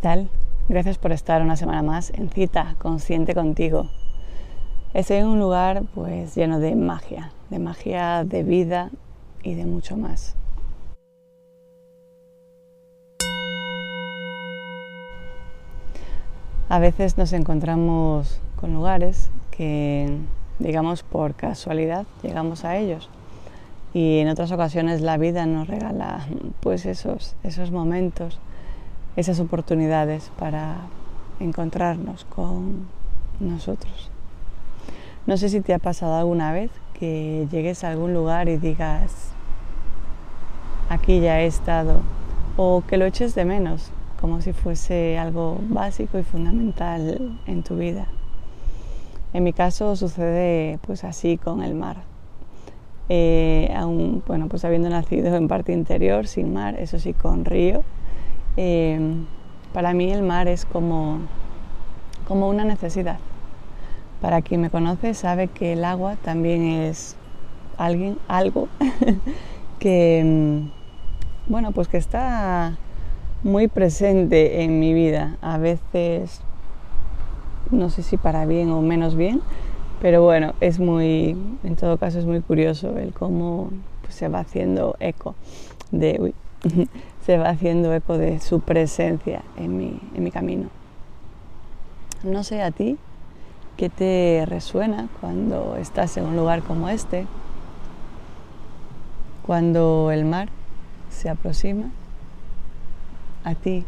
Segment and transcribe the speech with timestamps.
[0.00, 0.28] tal?
[0.68, 3.88] Gracias por estar una semana más en cita consciente contigo.
[4.94, 8.90] Estoy en un lugar pues lleno de magia, de magia de vida
[9.42, 10.34] y de mucho más.
[16.68, 20.18] A veces nos encontramos con lugares que,
[20.58, 23.08] digamos, por casualidad llegamos a ellos.
[23.94, 26.26] Y en otras ocasiones la vida nos regala
[26.60, 28.40] pues esos, esos momentos,
[29.16, 30.76] esas oportunidades para
[31.40, 32.86] encontrarnos con
[33.40, 34.10] nosotros.
[35.26, 39.32] No sé si te ha pasado alguna vez que llegues a algún lugar y digas,
[40.88, 42.00] aquí ya he estado,
[42.56, 47.76] o que lo eches de menos, como si fuese algo básico y fundamental en tu
[47.76, 48.06] vida.
[49.32, 52.04] En mi caso sucede pues así con el mar.
[53.08, 57.84] Eh, aún, bueno, pues habiendo nacido en parte interior, sin mar, eso sí, con río,
[58.56, 58.98] eh,
[59.72, 61.18] para mí el mar es como,
[62.26, 63.18] como una necesidad.
[64.20, 67.16] Para quien me conoce sabe que el agua también es
[67.76, 68.68] alguien, algo
[69.78, 72.76] que, mm, bueno, pues que está
[73.42, 75.36] muy presente en mi vida.
[75.42, 76.40] A veces,
[77.70, 79.42] no sé si para bien o menos bien,
[80.00, 83.70] pero bueno, es muy, en todo caso es muy curioso el cómo
[84.02, 85.34] pues, se va haciendo eco
[85.90, 86.32] de,
[87.26, 90.68] se va haciendo eco de su presencia en mi, en mi camino.
[92.22, 92.98] No sé a ti
[93.76, 97.26] qué te resuena cuando estás en un lugar como este,
[99.44, 100.48] cuando el mar
[101.10, 101.90] se aproxima
[103.42, 103.84] a ti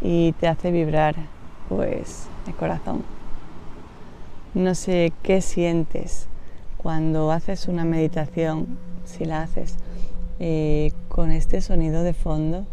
[0.00, 1.14] y te hace vibrar
[1.68, 3.02] pues el corazón.
[4.54, 6.26] No sé qué sientes
[6.78, 9.76] cuando haces una meditación, si la haces
[10.38, 12.66] eh, con este sonido de fondo,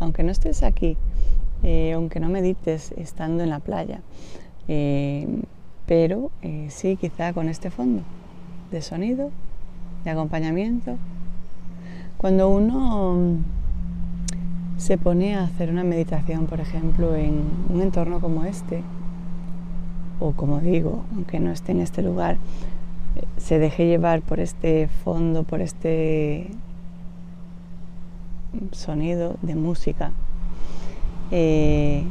[0.00, 0.96] aunque no estés aquí,
[1.62, 4.00] eh, aunque no medites estando en la playa,
[4.68, 5.26] eh,
[5.86, 6.30] pero
[6.68, 8.02] sí quizá con este fondo
[8.70, 9.30] de sonido,
[10.04, 10.96] de acompañamiento.
[12.16, 13.38] Cuando uno
[14.78, 18.82] se pone a hacer una meditación, por ejemplo, en un entorno como este,
[20.20, 22.38] o como digo, aunque no esté en este lugar,
[23.36, 26.50] se deje llevar por este fondo, por este
[28.72, 30.12] sonido de música.
[31.30, 32.04] Eh,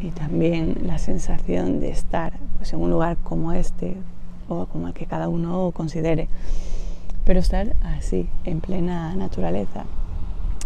[0.00, 3.96] y también la sensación de estar pues, en un lugar como este
[4.48, 6.28] o como el que cada uno considere,
[7.24, 9.84] pero estar así, en plena naturaleza,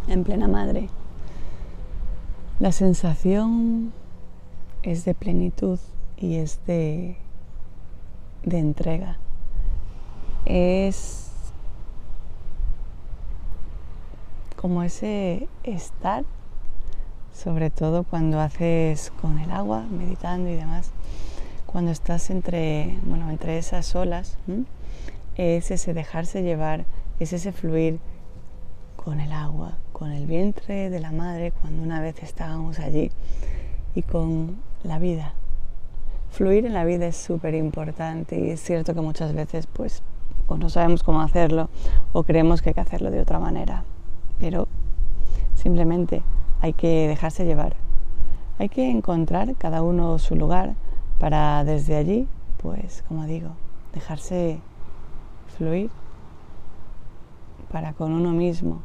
[0.07, 0.89] en plena madre.
[2.61, 3.93] La sensación
[4.83, 5.81] es de plenitud
[6.17, 7.17] y es de,
[8.45, 9.19] de entrega.
[10.45, 11.32] Es
[14.63, 16.25] como ese estar,
[17.35, 20.93] sobre todo cuando haces con el agua, meditando y demás,
[21.67, 24.39] cuando estás entre, bueno, entre esas olas,
[25.35, 26.85] es ese dejarse llevar,
[27.19, 27.99] es ese fluir
[28.95, 33.11] con el agua, con el vientre de la madre cuando una vez estábamos allí
[33.97, 35.35] y con la vida.
[36.31, 40.05] Fluir en la vida es súper importante y es cierto que muchas veces pues
[40.47, 41.69] o no sabemos cómo hacerlo
[42.13, 43.85] o creemos que hay que hacerlo de otra manera,
[44.43, 44.67] pero
[45.55, 46.23] simplemente
[46.61, 47.77] hay que dejarse llevar.
[48.59, 50.75] Hay que encontrar cada uno su lugar
[51.19, 52.29] para desde allí,
[52.61, 53.51] pues como digo,
[53.95, 54.59] dejarse
[55.57, 55.91] fluir
[57.71, 58.81] para con uno mismo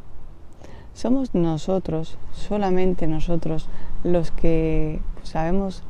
[0.97, 3.67] somos nosotros, solamente nosotros,
[4.03, 5.83] los que sabemos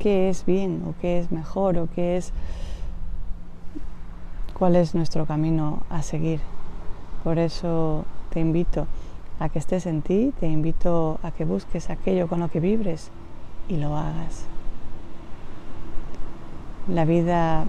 [0.00, 2.32] qué es bien o qué es mejor o qué es
[4.58, 6.40] cuál es nuestro camino a seguir.
[7.22, 8.88] Por eso te invito
[9.38, 13.10] a que estés en ti, te invito a que busques aquello con lo que vibres
[13.68, 14.44] y lo hagas.
[16.88, 17.66] La vida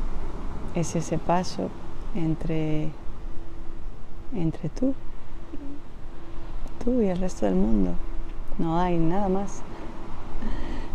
[0.76, 1.70] es ese paso
[2.16, 2.90] entre,
[4.34, 4.94] entre tú
[6.84, 7.92] tú y el resto del mundo.
[8.58, 9.62] No hay nada más.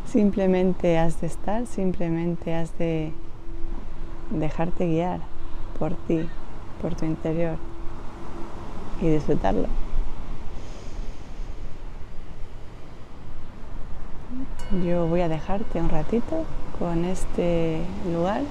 [0.07, 3.13] Simplemente has de estar, simplemente has de
[4.31, 5.21] dejarte guiar
[5.79, 6.29] por ti,
[6.81, 7.57] por tu interior
[9.01, 9.67] y disfrutarlo.
[14.83, 16.45] Yo voy a dejarte un ratito
[16.79, 17.81] con este
[18.13, 18.43] lugar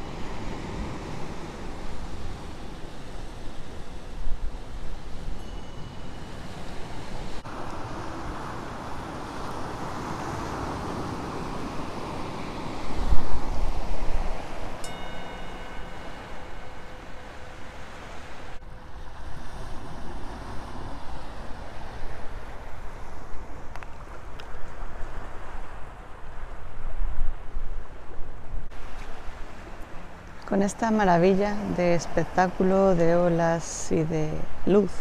[30.48, 34.30] con esta maravilla de espectáculo, de olas y de
[34.66, 34.92] luz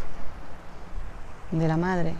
[1.50, 2.15] de la madre.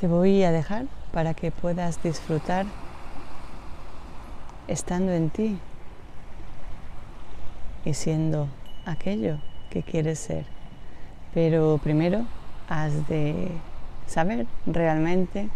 [0.00, 2.66] Te voy a dejar para que puedas disfrutar
[4.68, 5.58] estando en ti
[7.84, 8.48] y siendo
[8.84, 9.38] aquello
[9.70, 10.44] que quieres ser.
[11.34, 12.26] Pero primero
[12.68, 13.50] has de
[14.06, 15.48] saber realmente,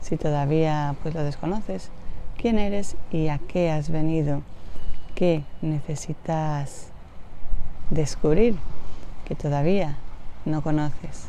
[0.00, 1.90] si todavía pues lo desconoces,
[2.38, 4.42] quién eres y a qué has venido,
[5.20, 6.86] qué necesitas
[7.90, 8.56] descubrir
[9.26, 9.98] que todavía
[10.46, 11.28] no conoces.